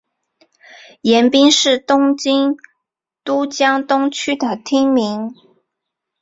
[1.01, 2.57] 盐滨是东京
[3.23, 5.35] 都江东区的町名。